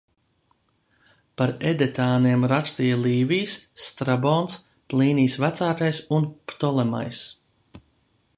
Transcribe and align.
Par 1.41 1.51
edetāniem 1.71 2.47
rakstīja 2.53 2.97
Līvijs, 3.03 3.53
Strabons, 3.89 4.57
Plīnijs 4.95 5.39
Vecākais 5.45 6.01
un 6.19 6.29
Ptolemajs. 6.53 7.23